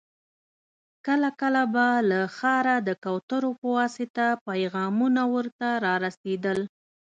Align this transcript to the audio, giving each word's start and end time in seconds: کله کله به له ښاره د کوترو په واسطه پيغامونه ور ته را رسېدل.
کله 1.05 1.29
کله 1.41 1.63
به 1.73 1.87
له 2.09 2.19
ښاره 2.37 2.75
د 2.87 2.89
کوترو 3.03 3.49
په 3.59 3.67
واسطه 3.77 4.25
پيغامونه 4.47 5.21
ور 5.33 5.47
ته 5.59 5.69
را 5.83 5.93
رسېدل. 6.05 6.59